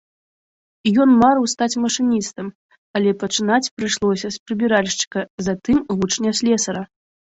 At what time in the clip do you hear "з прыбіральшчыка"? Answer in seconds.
4.35-5.19